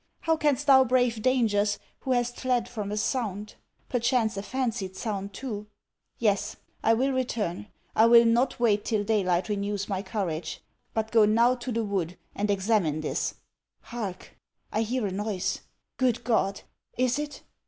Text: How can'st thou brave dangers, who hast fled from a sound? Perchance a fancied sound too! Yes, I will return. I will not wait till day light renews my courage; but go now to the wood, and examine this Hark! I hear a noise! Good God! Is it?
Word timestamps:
How 0.21 0.35
can'st 0.35 0.65
thou 0.65 0.83
brave 0.83 1.21
dangers, 1.21 1.77
who 1.99 2.13
hast 2.13 2.39
fled 2.39 2.67
from 2.67 2.91
a 2.91 2.97
sound? 2.97 3.53
Perchance 3.87 4.35
a 4.35 4.41
fancied 4.41 4.95
sound 4.95 5.31
too! 5.31 5.67
Yes, 6.17 6.55
I 6.83 6.95
will 6.95 7.11
return. 7.11 7.67
I 7.95 8.07
will 8.07 8.25
not 8.25 8.59
wait 8.59 8.83
till 8.83 9.03
day 9.03 9.23
light 9.23 9.47
renews 9.47 9.87
my 9.87 10.01
courage; 10.01 10.59
but 10.95 11.11
go 11.11 11.25
now 11.25 11.53
to 11.53 11.71
the 11.71 11.83
wood, 11.85 12.17
and 12.33 12.49
examine 12.49 13.01
this 13.01 13.35
Hark! 13.81 14.35
I 14.73 14.81
hear 14.81 15.05
a 15.05 15.11
noise! 15.11 15.59
Good 15.97 16.23
God! 16.23 16.61
Is 16.97 17.19
it? 17.19 17.43